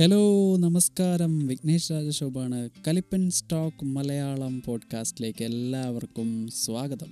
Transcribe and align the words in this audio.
Hello 0.00 0.56
നമസ്കാരം. 0.56 1.46
വിഘ്നേഷ് 1.46 1.92
രാജശോഭാണ്. 1.92 2.70
കലിപ്പൻ 2.88 3.30
സ്റ്റോക്ക് 3.30 3.84
മലയാളം 3.84 4.62
പോഡ്കാസ്റ്റിലേക്ക് 4.66 5.44
എല്ലാവർക്കും 5.44 6.48
സ്വാഗതം. 6.48 7.06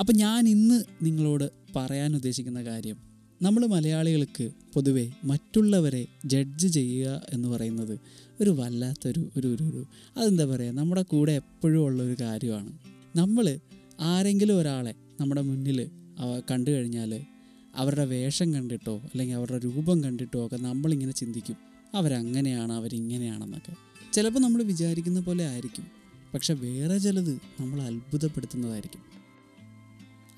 അപ്പം 0.00 0.16
ഞാൻ 0.16 0.48
ഇന്ന് 0.48 0.84
നിങ്ങളോട് 1.02 1.50
പറയാൻ 1.76 2.14
ഉദ്ദേശിക്കുന്ന 2.14 2.64
കാര്യം 2.64 2.96
നമ്മൾ 3.42 3.66
മലയാളികൾക്ക് 3.66 4.50
പൊതുവെ 4.74 5.10
മറ്റുള്ളവരെ 5.24 6.06
ജഡ്ജ് 6.24 6.68
ചെയ്യുക 6.68 7.22
എന്ന് 7.32 7.48
പറയുന്നത് 7.48 7.98
ഒരു 8.40 8.50
വല്ലാത്തൊരു 8.50 9.30
ഒരു 9.36 9.46
ഒരു 9.46 9.62
ഒരു 9.62 9.86
അതെന്താ 10.16 10.44
പറയുക 10.44 10.72
നമ്മുടെ 10.72 11.02
കൂടെ 11.02 11.32
എപ്പോഴും 11.32 11.84
ഉള്ള 11.84 12.02
ഒരു 12.02 12.16
കാര്യമാണ്. 12.20 12.72
നമ്മൾ 13.16 13.58
ആരെങ്കിലും 14.00 14.58
ഒരാളെ 14.58 14.94
നമ്മുടെ 15.20 15.42
മുന്നിൽ 15.42 15.90
കണ്ടു 16.50 16.70
കഴിഞ്ഞാൽ 16.70 17.20
അവരുടെ 17.76 18.04
വേഷം 18.04 18.54
കണ്ടിട്ടോ 18.54 18.96
അല്ലെങ്കിൽ 18.96 19.34
അവരുടെ 19.34 19.64
രൂപം 19.64 20.04
കണ്ടിട്ടോ 20.04 20.46
ഒക്കെ 20.46 20.56
നമ്മളിങ്ങനെ 20.56 21.12
ചിന്തിക്കും. 21.12 21.73
അവരങ്ങനെയാണ് 21.94 22.72
അവരിങ്ങനെയാണെന്നൊക്കെ. 22.72 23.72
ചിലപ്പോൾ 24.12 24.40
നമ്മൾ 24.40 24.62
വിചാരിക്കുന്ന 24.62 25.20
പോലെ 25.20 25.48
ആയിരിക്കും. 25.48 25.86
പക്ഷെ 26.34 26.54
വേറെ 26.54 26.98
ചിലത് 26.98 27.40
നമ്മൾ 27.60 27.82
അത്ഭുതപ്പെടുത്തുന്നതായിരിക്കും. 27.82 29.00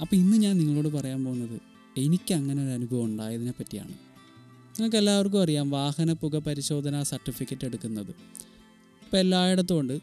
അപ്പോൾ 0.01 0.17
ഇന്ന് 0.17 0.37
ഞാൻ 0.37 0.59
നിങ്ങളോട് 0.59 0.89
പറയാൻ 0.89 1.25
പോകുന്നത് 1.25 1.61
എനിക്ക് 1.97 2.35
അങ്ങനെ 2.35 2.65
ഒരു 2.65 2.71
അനുഭവം 2.71 3.05
ഉണ്ടായതിനെ 3.05 3.51
പറ്റിയാണ്. 3.51 3.89
നിങ്ങൾക്ക് 3.89 4.97
എല്ലാവർക്കും 4.97 5.43
അറിയാം 5.43 5.71
വാഹന 5.71 6.13
പുക 6.13 6.37
പരിശോധനാ 6.37 7.03
സർട്ടിഫിക്കറ്റ് 7.03 7.65
എടുക്കുന്നത്. 7.65 8.11
ഇപ്പോൾ 9.05 9.17
എല്ലായിടത്തും 9.17 9.81
ഉണ്ട്. 9.81 10.01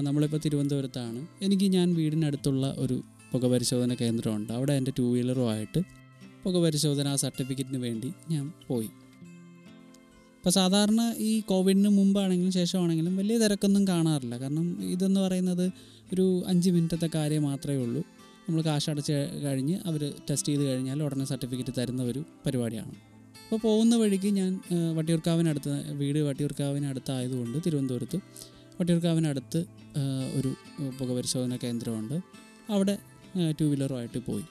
നമ്മളിപ്പോൾ 0.00 0.40
തിരുവനന്തപുരത്താണ്. 0.44 1.26
എനിക്ക് 1.42 1.64
ഞാൻ 1.64 1.94
വീടിനടുത്തുള്ള 1.94 2.74
ഒരു 2.78 3.02
പുക 3.32 3.46
പരിശോധന 3.46 3.94
കേന്ദ്രമുണ്ട്. 3.94 4.52
അവിടെ 4.52 4.72
എന്റെ 4.72 4.92
ടൂ 4.98 5.14
വീലറുമായിട്ട് 5.14 5.82
പുക 6.44 6.62
പരിശോധനാ 6.62 7.16
സർട്ടിഫിക്കറ്റിന് 7.16 7.78
വേണ്ടി 7.78 8.12
ഞാൻ 8.30 8.52
പോയി. 8.68 8.88
ഇപ്പോൾ 10.42 10.50
സാധാരണ 10.50 11.00
ഈ 11.18 11.32
കോവിഡിന് 11.40 11.90
മുമ്പാണെങ്കിലും 11.96 12.52
ശേഷമാണെങ്കിലും 12.52 13.16
വലിയ 13.16 13.34
തിരക്കൊന്നും 13.38 13.82
കാണാറില്ല. 13.88 14.34
കാരണം 14.38 14.64
ഇതെന്ന് 14.84 15.20
പറയുന്നത് 15.20 15.66
ഒരു 16.12 16.24
അഞ്ച് 16.46 16.70
മിനിറ്റത്തെ 16.70 17.08
കാര്യം 17.14 17.42
മാത്രമേ 17.42 17.76
ഉള്ളൂ. 17.76 18.00
നമ്മൾ 18.46 18.60
കാശ് 18.68 18.88
അടച്ച് 18.90 19.18
കഴിഞ്ഞ് 19.44 19.76
അവർ 19.88 20.02
ടെസ്റ്റ് 20.30 20.48
ചെയ്ത് 20.48 20.64
കഴിഞ്ഞാൽ 20.68 21.02
ഉടനെ 21.02 21.24
സർട്ടിഫിക്കറ്റ് 21.24 21.74
തരുന്ന 21.78 22.02
ഒരു 22.02 22.22
പരിപാടിയാണ്. 22.46 22.94
അപ്പോൾ 23.44 23.60
പോകുന്ന 23.66 23.96
വഴിക്ക് 23.96 24.32
ഞാൻ 24.38 24.50
വട്ടിയൂർക്കാവിനടുത്ത് 24.96 25.92
വീട് 26.00 26.18
വട്ടിയൂർക്കാവിനടുത്തായതുകൊണ്ട് 26.18 27.58
തിരുവനന്തപുരത്ത് 27.66 28.20
വട്ടിയൂർക്കാവിനടുത്ത് 28.80 29.62
ഒരു 30.38 30.52
പുക 30.98 31.08
പരിശോധന 31.18 31.58
കേന്ദ്രമുണ്ട്. 31.64 32.18
അവിടെ 32.70 32.98
ടു 33.60 33.64
വീലറുമായിട്ട് 33.64 34.18
പോയി. 34.26 34.44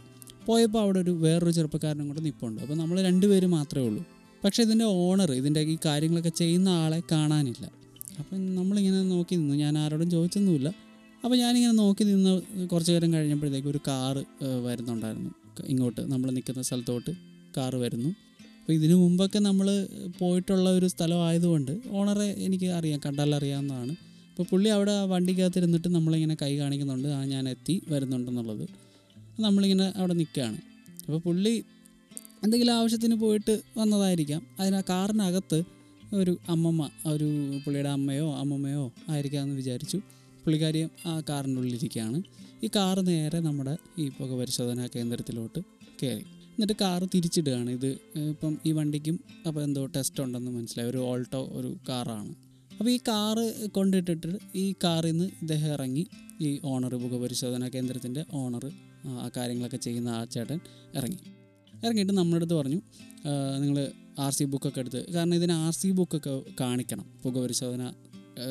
പോയപ്പോൾ 0.45 0.81
അവിടെ 0.85 0.99
ഒരു 0.99 1.11
വേറൊരു 1.25 1.55
ചെറുപ്പക്കാരനും 1.59 2.07
കൂടെ 2.07 2.19
നിൽപ്പുണ്ട് 2.29 2.61
അപ്പോൾ 2.61 2.79
നമ്മൾ 2.83 2.97
രണ്ടുപേര് 3.09 3.45
മാത്രമേ 3.57 3.87
ഉള്ളൂ. 3.87 4.03
പക്ഷേ 4.43 4.63
ഇതിന്റെ 4.63 4.85
ഓണർ 4.85 5.31
ഇതിന്റെ 5.31 5.61
ഈ 5.61 5.77
കാര്യങ്ങളൊക്കെ 5.85 6.29
ചെയ്യുന്ന 6.29 6.69
ആളെ 6.69 7.01
കാണാനില്ല. 7.11 7.65
അപ്പം 8.19 8.55
നമ്മളിങ്ങനെ 8.55 9.01
നോക്കി 9.03 9.35
നിന്നു. 9.35 9.55
ഞാൻ 9.55 9.77
ആരോടും 9.77 10.09
ചോദിച്ചൊന്നുമില്ല. 10.11 10.69
അപ്പോൾ 11.23 11.35
ഞാനിങ്ങനെ 11.35 11.73
നോക്കി 11.73 12.03
നിന്ന് 12.03 12.31
കുറച്ച് 12.65 12.91
നേരം 12.91 13.13
കഴിഞ്ഞപ്പോഴത്തേക്ക് 13.13 13.67
ഒരു 13.67 13.79
കാറ് 13.87 14.21
വരുന്നുണ്ടായിരുന്നു. 14.65 15.31
ഇങ്ങോട്ട് 15.67 16.01
നമ്മൾ 16.11 16.31
നിൽക്കുന്ന 16.31 16.61
സ്ഥലത്തോട്ട് 16.61 17.11
കാറ് 17.57 17.75
വരുന്നു. 17.75 18.09
അപ്പോൾ 18.59 18.73
ഇതിനു 18.73 18.95
മുമ്പൊക്കെ 18.95 19.39
നമ്മൾ 19.39 19.67
പോയിട്ടുള്ള 20.19 20.69
ഒരു 20.69 20.87
സ്ഥലമായതുകൊണ്ട് 20.87 21.71
ഓണറെ 21.91 22.27
എനിക്ക് 22.45 22.65
അറിയാം 22.65 23.01
കണ്ടാലറിയാവുന്നതാണ് 23.05 23.93
അപ്പോൾ 24.29 24.45
പുള്ളി 24.51 24.69
അവിടെ 24.69 24.91
ആ 24.91 25.03
വണ്ടിക്കകത്ത് 25.03 25.57
ഇരുന്നിട്ട് 25.57 25.87
നമ്മളിങ്ങനെ 25.87 26.35
കൈ 26.41 26.57
കാണിക്കുന്നുണ്ട്. 26.57 27.07
ആ 27.07 27.25
ഞാൻ 27.25 27.49
എത്തി 27.49 27.81
വരുന്നുണ്ടെന്നുള്ളത്. 27.87 28.65
നമ്മളിങ്ങനെ 29.39 29.93
അവിടെ 29.97 30.13
നിൽക്കുകയാണ്. 30.13 30.59
അപ്പോൾ 31.05 31.19
പുള്ളി 31.19 31.63
എന്തെങ്കിലും 32.43 32.73
ആവശ്യത്തിന് 32.73 33.15
പോയിട്ട് 33.15 33.61
വന്നതായിരിക്കാം. 33.77 34.41
അതിന് 34.59 34.75
ആ 34.75 34.81
കാറിനകത്ത് 34.89 35.63
ഒരു 36.15 36.37
അമ്മമ്മ 36.49 36.89
ഒരു 37.05 37.27
പുള്ളിയുടെ 37.65 37.89
അമ്മയോ 37.89 38.33
അമ്മമ്മയോ 38.33 38.91
ആയിരിക്കാമെന്ന് 39.09 39.55
വിചാരിച്ചു. 39.55 39.97
പുള്ളിക്കാരി 40.43 40.87
ആ 41.05 41.21
കാറിന്റെ 41.29 41.59
ഉള്ളിലിരിക്കുകയാണ് 41.61 42.23
ഈ 42.63 42.69
കാറ് 42.75 43.07
നേരെ 43.07 43.39
നമ്മുടെ 43.39 43.77
ഈ 43.99 44.09
പുക 44.09 44.39
പരിശോധനാ 44.39 44.87
കേന്ദ്രത്തിലോട്ട് 44.95 45.59
കയറി. 46.03 46.21
എന്നിട്ട് 46.21 46.73
കാറ് 46.81 47.03
തിരിച്ചിടുകയാണ്. 47.15 47.69
ഇത് 47.69 47.87
ഇപ്പം 48.29 48.57
ഈ 48.65 48.71
വണ്ടിക്കും 48.71 49.19
അപ്പോൾ 49.47 49.63
എന്തോ 49.63 49.85
ടെസ്റ്റ് 49.85 50.23
ഉണ്ടെന്ന് 50.23 50.51
മനസ്സിലായി. 50.51 50.89
ഒരു 50.89 50.97
ഓൾട്ടോ 50.97 51.49
ഒരു 51.51 51.77
കാറാണ്. 51.89 52.35
അപ്പോൾ 52.79 52.89
ഈ 52.89 52.97
കാറ് 52.97 53.67
കൊണ്ടിട്ടിട്ട് 53.67 54.37
ഈ 54.55 54.73
കാറിൽ 54.83 55.11
നിന്ന് 55.11 55.25
ഇദ്ദേഹം 55.41 55.73
ഇറങ്ങി. 55.73 56.07
ഈ 56.41 56.59
ഓണർ 56.63 56.95
പുക 56.95 57.21
പരിശോധനാ 57.21 57.67
കേന്ദ്രത്തിന്റെ 57.67 58.25
ഓണർ 58.33 58.71
ആ 59.05 59.29
കാര്യങ്ങളൊക്കെ 59.37 59.77
ചെയ്യുന്ന 59.77 60.09
ആ 60.09 60.25
ചേട്ടൻ 60.25 60.59
ഇറങ്ങി. 60.95 61.19
ഇറങ്ങിയിട്ട് 61.85 62.13
നമ്മുടെ 62.13 62.39
അടുത്ത് 62.39 62.53
പറഞ്ഞു 62.53 62.79
നിങ്ങൾ 63.63 63.77
ആർ 64.19 64.31
സി 64.31 64.43
ബുക്കൊക്കെ 64.43 64.79
എടുത്ത് 64.79 65.01
കാരണം 65.13 65.35
ഇതിന് 65.35 65.53
ആർ 65.65 65.73
സി 65.73 65.91
ബുക്കൊക്കെ 65.91 66.33
കാണിക്കണം 66.61 67.05
പുക 67.23 67.35
പരിശോധന 67.43 67.83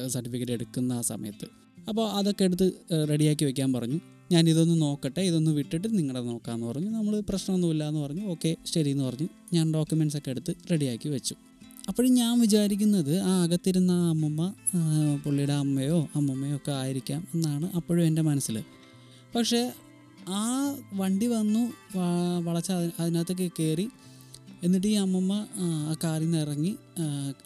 സർട്ടിഫിക്കറ്റ് 0.06 0.52
എടുക്കുന്ന 0.52 0.92
ആ 0.92 1.00
സമയത്ത്. 1.00 1.46
അപ്പോൾ 1.88 2.06
അതൊക്കെ 2.19 2.44
എടുത്ത് 2.44 2.66
റെഡിയാക്കി 3.10 3.44
വെക്കാൻ 3.44 3.72
പറഞ്ഞു. 3.72 3.98
ഞാൻ 4.32 4.48
ഇതൊന്ന് 4.48 4.82
നോക്കട്ടെ 4.82 5.20
ഇതൊന്ന് 5.20 5.50
വിട്ടിട്ട് 5.50 5.88
നിങ്ങളുടെ 5.98 6.22
നോക്കാമെന്ന് 6.24 6.66
പറഞ്ഞു. 6.66 6.90
നമ്മൾ 6.90 7.14
പ്രശ്നമൊന്നുമില്ല 7.28 7.84
എന്ന് 7.88 8.00
പറഞ്ഞു. 8.00 8.24
ഓക്കെ 8.32 8.56
ശരി 8.72 8.90
എന്ന് 8.90 9.04
പറഞ്ഞു. 9.04 9.28
ഞാൻ 9.52 9.74
ഡോക്യുമെന്റ്സ് 9.74 10.19
ഒക്കെ 10.19 10.30
എടുത്ത് 10.30 10.54
റെഡിയാക്കി 10.70 11.08
വെച്ചു. 11.08 11.34
അപ്പോഴും 11.88 12.14
ഞാൻ 12.14 12.40
വിചാരിക്കുന്നത് 12.40 13.14
ആ 13.20 13.42
അകത്തിരുന്ന 13.42 13.92
ആ 13.92 14.10
അമ്മമ്മ 14.10 14.42
പുള്ളിയുടെ 15.24 15.52
അമ്മയോ 15.52 15.98
അമ്മമ്മയോ 16.16 16.56
ഒക്കെ 16.56 16.72
ആയിരിക്കാം 16.72 17.20
എന്നാണ് 17.34 17.66
അപ്പോഴും 17.76 18.02
എന്റെ 18.06 18.22
മനസ്സിൽ 18.22 18.56
പക്ഷേ 19.34 19.72
ആ 20.28 20.75
വണ്ടി 20.94 21.26
വന്നു 21.26 21.72
വളച്ച 21.98 22.72
വളച്ച് 22.72 22.72
അതി- 22.72 22.92
കയറി 23.60 23.88
എന്നിട്ട് 24.62 24.86
ഈ 24.86 24.92
അമ്മമ്മ 24.92 25.47
ആ, 25.56 25.97
കാറിൽ 26.04 26.25
നിന്ന് 26.25 26.38
ഇറങ്ങി 26.38 26.76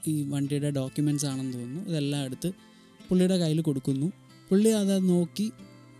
ഈ 0.06 0.22
വണ്ടിയുടെ 0.22 0.70
ഡോക്യുമെന്റ്സ് 0.70 1.26
ആണെന്ന് 1.26 1.52
തോന്നുന്നു. 1.52 1.80
ഇതെല്ലാം 1.80 2.24
എടുത്ത് 2.24 2.52
പുള്ളിയുടെ 3.08 3.36
കയ്യിൽ 3.36 3.60
കൊടുക്കുന്നു. 3.60 4.12
പുള്ളി 4.50 4.70
അത് 4.70 5.08
നോക്കി 5.08 5.52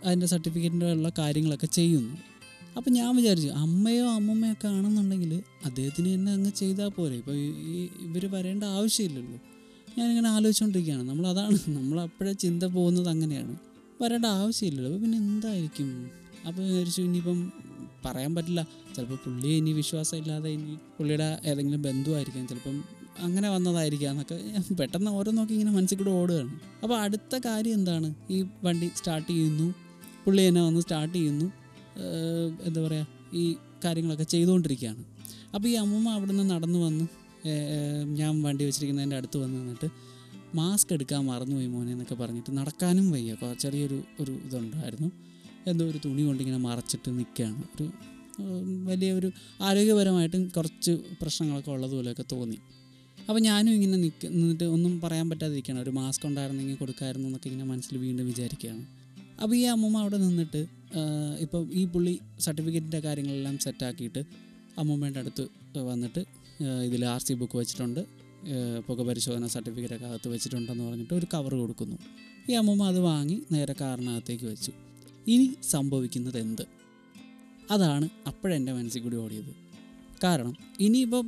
അതിന്റെ 0.05 0.25
സർട്ടിഫിക്കറ്റിന്റെ 0.25 0.91
ഉള്ള 0.91 1.11
കാര്യങ്ങളൊക്കെ 1.17 1.65
ചെയ്യുന്നു. 1.65 2.17
അപ്പം 2.77 2.93
ഞാൻ 2.93 3.15
വിചാരിച്ചു 3.15 3.49
അമ്മയോ 3.49 4.05
അമ്മമ്മയോ 4.05 4.53
ഒക്കെ 4.53 4.67
ആണെന്നുണ്ടെങ്കിൽ 4.67 5.43
അദ്ദേഹത്തിന് 5.65 6.13
തന്നെ 6.13 6.31
അങ്ങ് 6.31 6.49
ചെയ്താൽ 6.49 6.87
പോരെ. 6.87 7.15
ഇപ്പോൾ 7.15 7.35
ഈ 7.35 7.89
ഇവർ 7.99 8.31
വരേണ്ട 8.31 8.63
ആവശ്യമില്ലല്ലോ. 8.63 9.39
ഞാനിങ്ങനെ 9.97 10.29
ആലോചിച്ചുകൊണ്ടിരിക്കുകയാണ് 10.29 11.09
നമ്മൾ 11.09 11.27
അതാണ് 11.27 11.57
നമ്മൾ 11.67 12.31
ചിന്ത 12.31 12.63
പോകുന്നത് 12.63 13.07
അങ്ങനെയാണ്. 13.07 13.55
വരേണ്ട 14.01 14.25
ആവശ്യമില്ലല്ലോ. 14.25 14.91
അപ്പോൾ 14.91 15.01
പിന്നെ 15.01 15.17
എന്തായിരിക്കും? 15.17 16.24
അപ്പോൾ 16.47 16.61
വിചാരിച്ചു 16.61 17.01
ഇനിയിപ്പം 17.01 17.39
പറയാൻ 18.05 18.35
പറ്റില്ല. 18.35 18.61
ചിലപ്പോൾ 18.95 19.19
പുള്ളി 19.25 19.51
ഇനി 19.59 19.71
വിശ്വാസമില്ലാതെ 19.71 20.49
ഇനി 20.49 20.75
പുള്ളിയുടെ 20.97 21.29
ഏതെങ്കിലും 21.45 21.81
ബന്ധുവായിരിക്കാം. 21.81 22.47
ചിലപ്പം 22.47 22.75
അങ്ങനെ 23.25 23.49
വന്നതായിരിക്കാം 23.49 24.11
എന്നൊക്കെ 24.11 24.37
പെട്ടെന്ന് 24.79 25.11
ഓരോന്നൊക്കെ 25.11 25.53
ഇങ്ങനെ 25.53 25.71
മനസ്സിൽ 25.71 25.97
കൂടെ 25.97 26.11
ഓടുകയാണ്. 26.11 26.53
അപ്പോൾ 26.83 26.95
അടുത്ത 26.95 27.35
കാര്യം 27.45 27.73
എന്താണ്? 27.73 28.13
ഈ 28.29 28.37
വണ്ടി 28.63 28.87
സ്റ്റാർട്ട് 28.95 29.29
ചെയ്യുന്നു. 29.31 29.67
പുള്ളി 30.25 30.47
തന്നെ 30.47 30.61
വന്ന് 30.61 30.81
സ്റ്റാർട്ട് 30.81 31.15
ചെയ്യുന്നു. 31.15 31.47
എന്താ 32.67 32.79
പറയുക 32.87 33.07
ഈ 33.33 33.43
കാര്യങ്ങളൊക്കെ 33.85 34.23
ചെയ്തുകൊണ്ടിരിക്കുകയാണ്. 34.23 35.03
അപ്പോൾ 35.53 35.67
ഈ 35.67 35.73
അമ്മൂമ്മ 35.73 36.09
അവിടെ 36.09 36.31
നിന്ന് 36.31 36.55
നടന്നു 36.55 36.79
വന്ന് 36.79 37.05
ഞാൻ 38.19 38.41
വണ്ടി 38.43 38.63
വെച്ചിരിക്കുന്നതിന്റെ 38.65 39.17
അടുത്ത് 39.17 39.37
വന്ന് 39.37 39.57
നിന്നിട്ട് 39.59 39.87
മാസ്ക് 40.55 40.91
എടുക്കാൻ 40.93 41.21
മറന്നുപോയി 41.25 41.67
മോനെ 41.67 41.91
എന്നൊക്കെ 41.91 42.15
പറഞ്ഞിട്ട് 42.15 42.51
നടക്കാനും 42.57 43.11
വയ്യ. 43.11 43.35
ചെറിയൊരു 43.63 44.03
ഒരു 44.19 44.33
ഇതുണ്ടായിരുന്നു. 44.45 45.09
എന്തോ 45.71 45.83
ഒരു 45.91 45.99
തുണി 46.05 46.23
കൊണ്ടിങ്ങനെ 46.27 46.59
മറച്ചിട്ട് 46.67 47.09
നിൽക്കുകയാണ്. 47.19 47.61
ഒരു 47.75 47.85
വലിയ 48.89 49.09
ഒരു 49.19 49.29
ആരോഗ്യപരമായിട്ടും 49.67 50.41
കുറച്ച് 50.55 50.93
പ്രശ്നങ്ങളൊക്കെ 51.21 51.71
ഉള്ളതുപോലെയൊക്കെ 51.75 52.25
തോന്നി. 52.33 52.57
അപ്പോൾ 53.27 53.41
ഞാനും 53.49 53.71
ഇങ്ങനെ 53.77 53.97
നിൽക്ക 54.03 54.25
നിന്നിട്ട് 54.37 54.65
ഒന്നും 54.75 54.93
പറയാൻ 55.03 55.27
പറ്റാതിരിക്കുകയാണ്. 55.29 55.81
ഒരു 55.85 55.91
മാസ്ക് 55.99 56.25
ഉണ്ടായിരുന്നെങ്കിൽ 56.29 56.75
കൊടുക്കായിരുന്നു 56.81 57.27
എന്നൊക്കെ 57.29 57.47
ഇങ്ങനെ 57.49 57.67
മനസ്സിൽ 57.71 57.95
വീണ്ടും 57.97 58.25
വിചാരിക്കുകയാണ്. 58.31 58.83
അപ്പോൾ 59.41 59.55
ഈ 59.55 59.63
അമ്മൂമ്മ 59.75 59.97
അവിടെ 60.03 60.17
നിന്നിട്ട് 60.25 60.61
ഇപ്പോൾ 61.45 61.61
ഈ 61.79 61.83
പുള്ളി 61.93 62.13
സർട്ടിഫിക്കറ്റിന്റെ 62.45 62.99
കാര്യങ്ങളെല്ലാം 63.05 63.55
സെറ്റാക്കിയിട്ട് 63.65 64.21
അമ്മൂമ്മേന്റെ 64.81 65.19
അടുത്ത് 65.19 65.45
വന്നിട്ട് 65.91 66.21
ഇതിൽ 66.87 67.01
ആർ 67.13 67.21
സി 67.27 67.33
ബുക്ക് 67.39 67.57
വെച്ചിട്ടുണ്ട്. 67.57 68.01
പുക 68.87 68.99
പരിശോധന 69.07 69.47
സർട്ടിഫിക്കറ്റൊക്കെ 69.55 70.07
അകത്ത് 70.09 70.29
വെച്ചിട്ടുണ്ടെന്ന് 70.33 70.83
പറഞ്ഞിട്ട് 70.87 71.13
ഒരു 71.13 71.27
കവർ 71.33 71.53
കൊടുക്കുന്നു. 71.61 71.97
ഈ 72.49 72.53
അമ്മൂമ്മ 72.59 72.83
അത് 72.93 72.99
വാങ്ങി 72.99 73.37
നേരെ 73.53 73.75
കാറിനകത്തേക്ക് 73.81 74.45
വെച്ചു. 74.45 74.73
ഇനി 75.33 75.45
സംഭവിക്കുന്നത് 75.73 76.37
എന്ത്? 76.37 76.65
അതാണ് 77.71 78.05
അപ്പോഴെന്റെ 78.27 78.73
മനസ്സിൽ 78.73 79.01
കൂടി 79.05 79.17
ഓടിയത്. 79.23 79.51
കാരണം 80.23 80.53
ഇനിയിപ്പോൾ 80.79 81.23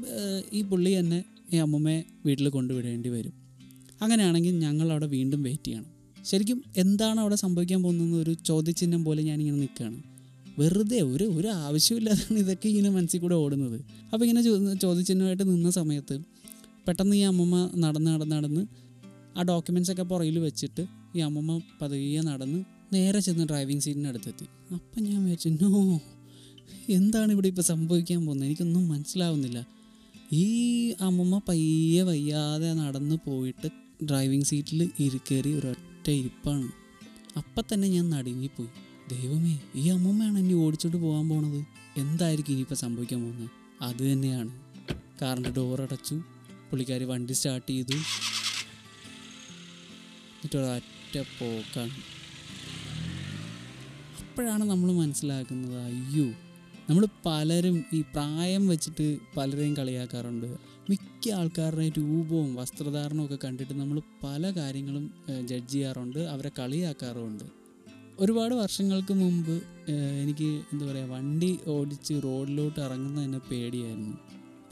ഈ 0.54 0.62
പുള്ളി 0.62 1.00
തന്നെ 1.00 1.20
ഈ 1.54 1.58
അമ്മമ്മയെ 1.58 2.00
വീട്ടിൽ 2.26 2.48
കൊണ്ടുവിടേണ്ടി 2.50 3.10
വരും. 3.10 3.34
അങ്ങനെയാണെങ്കിൽ 4.02 4.54
ഞങ്ങൾ 4.60 4.88
അവിടെ 4.92 5.08
വീണ്ടും 5.16 5.42
വെയിറ്റ് 5.44 5.68
ചെയ്യണം. 5.68 5.92
ശരിക്കും 6.26 6.64
എന്താണ് 6.78 7.20
അവിടെ 7.20 7.36
സംഭവിക്കാൻ 7.36 7.84
പോകുന്നത് 7.84 8.16
ഒരു 8.22 8.34
ചോദ്യചിഹ്നം 8.50 9.02
പോലെ 9.06 9.22
ഞാനിങ്ങനെ 9.24 9.58
നിൽക്കുകയാണ്. 9.58 10.00
വെറുതെ 10.60 11.00
ഒരു 11.02 11.26
ഒരു 11.38 11.48
ആവശ്യമില്ലാതാണ് 11.48 12.38
ഇതൊക്കെ 12.40 12.68
ഇങ്ങനെ 12.70 12.90
മനസ്സിൽ 12.90 13.20
കൂടെ 13.20 13.36
ഓടുന്നത്. 13.36 13.78
അപ്പോൾ 14.14 14.26
ഇങ്ങനെ 14.26 14.42
ചോദ്യചിഹ്നമായിട്ട് 14.84 15.46
നിന്ന 15.50 15.70
സമയത്ത് 15.70 16.16
പെട്ടെന്ന് 16.88 17.16
ഈ 17.16 17.24
അമ്മമ്മ 17.32 17.56
നടന്ന് 17.78 18.10
നടന്ന് 18.12 18.36
നടന്ന് 18.36 18.64
ആ 19.38 19.44
ഡോക്യുമെൻസ് 19.44 19.92
ഒക്കെ 19.92 20.04
പുറകിൽ 20.04 20.40
വെച്ചിട്ട് 20.40 20.84
ഈ 21.16 21.20
അമ്മമ്മ 21.20 21.62
പതിയെ 21.82 22.22
നടന്ന് 22.22 22.77
നേരെ 22.94 23.20
ചെന്ന് 23.20 23.50
ഡ്രൈവിംഗ് 23.50 23.82
സീറ്റിന്റെ 23.82 24.10
അടുത്തെത്തി. 24.10 24.46
അപ്പം 24.74 25.04
ഞാൻ 25.04 25.24
വിചാരിച്ചു 25.24 25.50
നോ 25.50 26.00
എന്താണ് 26.90 27.32
ഇവിടെ 27.32 27.48
ഇപ്പോൾ 27.48 27.62
സംഭവിക്കാൻ 27.62 28.26
പോകുന്നത്? 28.26 28.48
എനിക്കൊന്നും 28.48 28.88
മനസ്സിലാവുന്നില്ല. 28.88 29.68
ഈ 30.32 30.90
അമ്മമ്മ 30.92 31.42
പയ്യെ 31.48 32.04
വയ്യാതെ 32.04 32.74
നടന്ന് 32.74 33.16
പോയിട്ട് 33.26 33.70
ഡ്രൈവിംഗ് 34.06 34.46
സീറ്റിൽ 34.46 34.92
ഇരിക്കേറി 35.00 35.54
ഒരൊറ്റ 35.54 36.10
ഇരിപ്പാണ്. 36.10 36.72
അപ്പം 37.38 37.64
തന്നെ 37.74 37.88
ഞാൻ 37.88 38.10
നടുങ്ങിപ്പോയി. 38.10 38.70
ദൈവമേ 39.16 39.60
ഈ 39.76 39.90
അമ്മമ്മയാണ് 39.90 40.40
എന്നെ 40.40 40.56
ഓടിച്ചോട്ട് 40.56 40.98
പോകാൻ 40.98 41.30
പോണത്? 41.30 41.66
എന്തായിരിക്കും 41.98 42.52
ഇനിയിപ്പോൾ 42.52 42.76
സംഭവിക്കാൻ 42.76 43.22
പോകുന്നത്? 43.22 43.50
അത് 43.82 44.12
തന്നെയാണ്. 44.12 44.50
കാറിന്റെ 45.22 45.52
ഡോർ 45.52 45.82
അടച്ചു. 45.82 46.16
പുള്ളിക്കാരി 46.70 47.04
വണ്ടി 47.04 47.34
സ്റ്റാർട്ട് 47.34 47.72
ചെയ്തു. 47.72 47.96
എന്നിട്ടൊരൊറ്റ 50.36 51.18
പോക്കാണ്. 51.40 52.17
അപ്പോഴാണ് 54.38 54.66
നമ്മൾ 54.70 54.90
മനസ്സിലാക്കുന്നത് 54.94 55.78
അയ്യോ 55.84 56.26
നമ്മൾ 56.90 57.04
പലരും 57.26 57.78
ഈ 57.94 58.00
പ്രായം 58.02 58.64
വെച്ചിട്ട് 58.72 59.06
പലരെയും 59.38 59.72
കളിയാക്കാറുണ്ട്. 59.78 60.46
മിക്ക 60.90 61.32
ആൾക്കാരുടെ 61.38 61.88
രൂപവും 61.98 62.50
വസ്ത്രധാരണവും 62.56 63.26
ഒക്കെ 63.26 63.38
കണ്ടിട്ട് 63.44 63.76
നമ്മൾ 63.80 63.98
പല 64.24 64.52
കാര്യങ്ങളും 64.58 65.06
ജഡ്ജ് 65.52 65.74
ചെയ്യാറുണ്ട് 65.74 66.20
അവരെ 66.34 66.52
കളിയാക്കാറുമുണ്ട്. 66.60 67.46
ഒരുപാട് 68.20 68.54
വർഷങ്ങൾക്ക് 68.54 69.16
മുമ്പ് 69.22 69.56
എനിക്ക് 70.24 70.50
എന്താ 70.74 70.86
പറയുക 70.92 71.10
വണ്ടി 71.16 71.52
ഓടിച്ച് 71.76 72.18
റോഡിലോട്ട് 72.28 72.80
ഇറങ്ങുന്നത് 72.80 73.26
തന്നെ 73.26 73.42
പേടിയായിരുന്നു. 73.50 74.16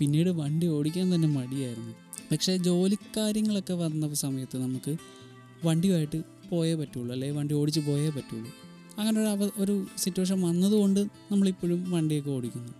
പിന്നീട് 0.02 0.32
വണ്ടി 0.42 0.70
ഓടിക്കാൻ 0.76 1.16
തന്നെ 1.16 1.32
മടിയായിരുന്നു. 1.40 1.96
പക്ഷേ 2.32 2.56
ജോലിക്കാര്യങ്ങളൊക്കെ 2.70 3.78
വന്ന 3.84 4.14
സമയത്ത് 4.26 4.60
നമുക്ക് 4.66 4.96
വണ്ടിയുമായിട്ട് 5.66 6.22
പോയേ 6.52 6.76
പറ്റുള്ളൂ 6.84 7.12
അല്ലെങ്കിൽ 7.18 7.40
വണ്ടി 7.40 7.56
ഓടിച്ച് 7.62 7.84
പോയേ 7.90 8.12
പറ്റുള്ളൂ. 8.20 8.52
അങ്ങനെ 9.00 9.34
ഒരു 9.34 9.52
ഒരു 9.58 9.86
സിറ്റുവേഷൻ 9.98 10.42
വന്നതുകൊണ്ട് 10.42 11.00
നമ്മളിപ്പോഴും 11.32 11.92
വണ്ടിയൊക്കെ 11.92 12.32
ഓടിക്കുന്നു. 12.32 12.74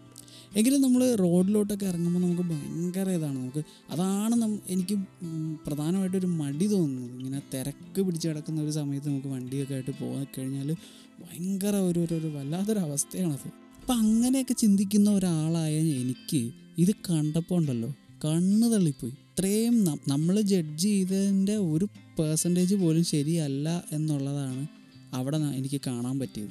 എങ്കിലും 0.56 0.82
നമ്മൾ 0.82 1.16
റോഡിലോട്ടൊക്കെ 1.16 1.86
ഇറങ്ങുമ്പോൾ 1.86 2.20
നമുക്ക് 2.20 2.42
ഭയങ്കര 2.42 3.10
ഇതാണ്. 3.10 3.38
നമുക്ക് 3.38 3.64
അതാണ് 3.90 4.42
നം 4.42 4.60
എനിക്ക് 4.70 4.96
പ്രധാനമായിട്ട് 4.96 5.66
പ്രധാനമായിട്ടൊരു 5.68 6.26
മടി 6.26 6.68
തോന്നുന്നത്. 6.68 7.18
ഇങ്ങനെ 7.20 7.42
തിരക്ക് 7.54 8.02
പിടിച്ച് 8.02 8.28
കിടക്കുന്ന 8.28 8.62
ഒരു 8.62 8.72
സമയത്ത് 8.72 9.10
നമുക്ക് 9.10 9.28
വണ്ടിയൊക്കെ 9.28 9.74
ആയിട്ട് 9.74 9.92
പോയി 9.92 10.26
കഴിഞ്ഞാൽ 10.38 10.76
ഭയങ്കര 11.20 11.76
ഒരു 11.76 12.00
ഒരു 12.00 12.28
വല്ലാത്തൊരു 12.28 12.80
അവസ്ഥയാണത്. 12.80 13.48
അപ്പം 13.82 13.98
അങ്ങനെയൊക്കെ 13.98 14.54
ചിന്തിക്കുന്ന 14.54 15.10
ഒരാളായ 15.12 15.76
എനിക്ക് 15.76 16.52
ഇത് 16.78 16.92
കണ്ടപ്പോൾ 17.10 17.56
ഉണ്ടല്ലോ. 17.56 17.90
കണ്ണ് 18.26 18.72
തള്ളിപ്പോയി. 18.72 19.12
ഇത്രയും 19.12 19.84
നമ്മൾ 19.84 20.42
ജഡ്ജ് 20.42 20.84
ചെയ്തതിന്റെ 20.84 21.56
ഒരു 21.56 21.86
പേഴ്സന്റേജ് 22.20 22.76
പോലും 22.76 23.04
ശരിയല്ല 23.04 23.84
എന്നുള്ളതാണ് 23.92 24.68
അവിടെ 25.16 25.38
എനിക്ക് 25.38 25.82
കാണാൻ 25.88 26.20
പറ്റിയത്. 26.20 26.50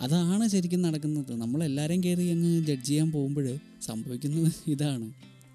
അതാണ് 0.00 0.48
ശരിക്കും 0.48 0.82
നടക്കുന്നത്. 0.82 1.32
നമ്മളെല്ലാവരും 1.36 2.04
കയറി 2.04 2.26
അങ്ങ് 2.28 2.66
ജഡ്ജ് 2.66 2.86
ചെയ്യാൻ 2.86 3.12
പോകുമ്പോൾ 3.12 3.58
സംഭവിക്കുന്നത് 3.82 4.52
ഇതാണ്. 4.66 5.04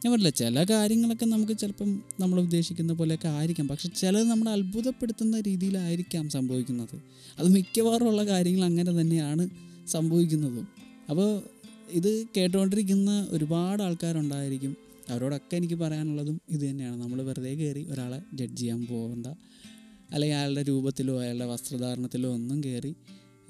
ഞാൻ 0.06 0.12
പറഞ്ഞില്ല 0.12 0.30
ചില 0.30 0.64
കാര്യങ്ങളൊക്കെ 0.64 1.26
നമുക്ക് 1.26 1.54
ചിലപ്പം 1.58 2.04
നമ്മൾ 2.20 2.40
ഉദ്ദേശിക്കുന്ന 2.40 2.94
പോലെയൊക്കെ 2.94 3.28
ആയിരിക്കാം. 3.28 3.68
പക്ഷെ 3.68 3.90
ചിലത് 3.90 4.28
നമ്മളെ 4.28 4.52
അത്ഭുതപ്പെടുത്തുന്ന 4.52 5.42
രീതിയിലായിരിക്കാം 5.42 6.30
സംഭവിക്കുന്നത്. 6.30 6.96
അത് 7.40 7.48
മിക്കവാറും 7.48 8.08
ഉള്ള 8.08 8.26
കാര്യങ്ങൾ 8.26 8.66
അങ്ങനെ 8.66 9.02
തന്നെയാണ് 9.02 9.50
സംഭവിക്കുന്നതും. 9.88 10.68
അപ്പോൾ 11.10 11.42
ഇത് 11.90 12.26
കേട്ടുകൊണ്ടിരിക്കുന്ന 12.38 13.28
ഒരുപാട് 13.30 13.84
ആൾക്കാരുണ്ടായിരിക്കും. 13.84 14.76
അവരോടൊക്കെ 15.10 15.56
എനിക്ക് 15.56 15.74
പറയാനുള്ളതും 15.74 16.42
ഇത് 16.50 16.62
തന്നെയാണ്. 16.62 17.02
നമ്മൾ 17.02 17.22
വെറുതെ 17.22 17.54
കയറി 17.54 17.86
ഒരാളെ 17.90 18.22
ജഡ്ജ് 18.34 18.60
ചെയ്യാൻ 18.60 18.86
പോകണ്ട. 18.86 19.28
അല്ലെങ്കിൽ 20.14 20.38
അയാളുടെ 20.38 20.64
രൂപത്തിലോ 20.64 21.22
അയാളുടെ 21.22 21.46
വസ്ത്രധാരണത്തിലോ 21.46 22.34
ഒന്നും 22.34 22.64
കയറി 22.64 22.96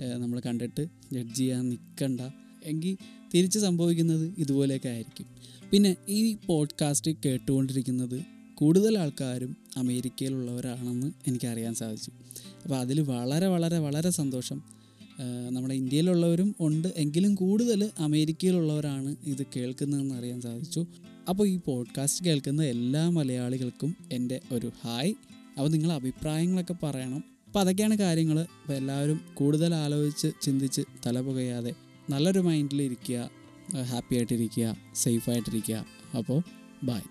നമ്മൾ 0.01 0.41
കണ്ടിട്ട് 0.45 0.87
ജഡ്ജ് 1.13 1.35
ചെയ്യാൻ 1.35 1.69
നിൽക്കണ്ട 1.69 2.21
എങ്കിൽ 2.63 2.97
തിരിച്ച് 3.33 3.59
സംഭവിക്കുന്നത് 3.59 4.33
ഇതുപോലെയൊക്കെ 4.37 4.89
ആയിരിക്കും. 4.89 5.25
പിന്നെ 5.71 5.95
ഈ 6.09 6.37
പോഡ്കാസ്റ്റ് 6.45 7.11
കേട്ടുകൊണ്ടിരിക്കുന്നത് 7.25 8.21
കൂടുതൽ 8.55 8.97
ആൾക്കാരും 8.97 9.57
അമേരിക്കയിലുള്ളവരാണെന്ന് 9.77 11.11
എനിക്കറിയാൻ 11.27 11.73
സാധിച്ചു. 11.73 12.11
അപ്പോൾ 12.63 12.75
അതിൽ 12.75 13.01
വളരെ 13.01 13.47
വളരെ 13.47 13.79
വളരെ 13.79 14.09
സന്തോഷം. 14.09 14.61
നമ്മുടെ 15.49 15.73
ഇന്ത്യയിലുള്ളവരും 15.73 16.55
ഉണ്ട്. 16.59 16.87
എങ്കിലും 16.95 17.35
കൂടുതൽ 17.35 17.89
അമേരിക്കയിലുള്ളവരാണ് 17.99 19.15
ഇത് 19.25 19.45
കേൾക്കുന്നതെന്ന് 19.55 20.15
അറിയാൻ 20.15 20.41
സാധിച്ചു. 20.41 20.85
അപ്പോൾ 21.29 21.47
ഈ 21.47 21.59
പോഡ്കാസ്റ്റ് 21.65 22.25
കേൾക്കുന്ന 22.25 22.63
എല്ലാ 22.63 23.09
മലയാളികൾക്കും 23.09 23.95
എന്റെ 24.11 24.39
ഒരു 24.51 24.71
ഹായ്. 24.83 25.13
അപ്പോൾ 25.57 25.69
നിങ്ങൾ 25.69 25.91
അഭിപ്രായങ്ങളൊക്കെ 25.91 26.75
പറയണം. 26.83 27.23
അപ്പോൾ 27.47 27.59
അതൊക്കെയാണ് 27.59 27.97
കാര്യങ്ങൾ 27.97 28.39
അപ്പോൾ 28.39 28.73
എല്ലാവരും 28.73 29.21
കൂടുതൽ 29.33 29.75
ആലോചിച്ച് 29.75 30.27
ചിന്തിച്ച് 30.41 30.81
തല 31.05 31.21
പുകയാതെ 31.21 31.73
നല്ലൊരു 32.09 32.39
മൈൻഡിൽ 32.39 32.81
ഇരിക്കുക. 32.81 33.29
ഹാപ്പി 33.81 34.15
ആയിട്ടിരിക്കുക. 34.15 34.77
സേഫ് 34.95 35.29
ആയിട്ടിരിക്കുക. 35.29 35.85
അപ്പോൾ 36.17 36.41
ബൈ. 36.83 37.01